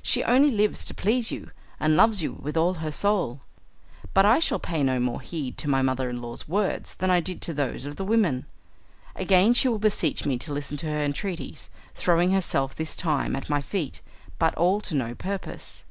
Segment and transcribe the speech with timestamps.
[0.00, 1.50] She only lives to please you,
[1.80, 3.40] and loves you with all her soul."
[4.14, 7.18] But I shall pay no more heed to my mother in law's words than I
[7.18, 8.46] did to those of the women.
[9.16, 13.50] Again she will beseech me to listen to her entreaties, throwing herself this time at
[13.50, 14.02] my feet,
[14.38, 15.84] but all to no purpose.